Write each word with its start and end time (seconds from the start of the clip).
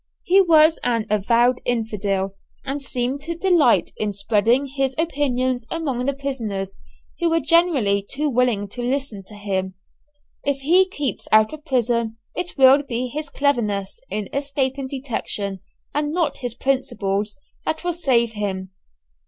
He 0.23 0.41
was 0.41 0.79
an 0.79 1.05
avowed 1.11 1.61
infidel, 1.63 2.33
and 2.65 2.81
seemed 2.81 3.21
to 3.21 3.35
delight 3.37 3.91
in 3.97 4.13
spreading 4.13 4.65
his 4.65 4.95
opinions 4.97 5.67
among 5.69 6.07
the 6.07 6.13
prisoners, 6.15 6.75
who 7.19 7.29
were 7.29 7.39
generally 7.39 8.01
too 8.09 8.27
willing 8.27 8.67
to 8.69 8.81
listen 8.81 9.21
to 9.27 9.35
him. 9.35 9.75
If 10.43 10.61
he 10.61 10.89
keeps 10.89 11.27
out 11.31 11.53
of 11.53 11.65
prison, 11.65 12.17
it 12.33 12.57
will 12.57 12.81
be 12.81 13.09
his 13.09 13.29
cleverness 13.29 14.01
in 14.09 14.27
escaping 14.33 14.87
detection 14.87 15.59
and 15.93 16.11
not 16.11 16.37
his 16.39 16.55
principles 16.55 17.37
that 17.67 17.83
will 17.83 17.93
save 17.93 18.31
him. 18.31 18.71